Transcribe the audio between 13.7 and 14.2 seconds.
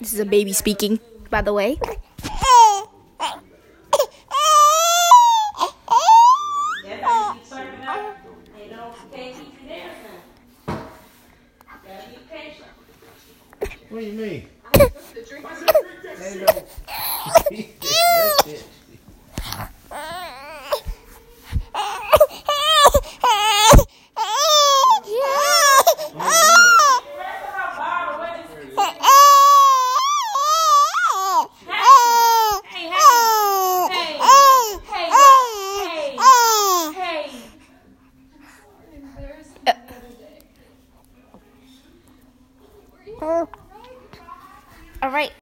What do you